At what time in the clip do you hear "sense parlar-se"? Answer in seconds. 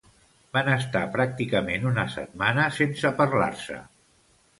2.79-3.79